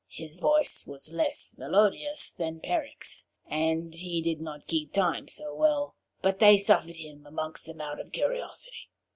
[0.09, 5.95] His voice was less melodious than Peric's, and he did not keep time so well,
[6.23, 8.89] but they suffered him amongst them out of curiosity.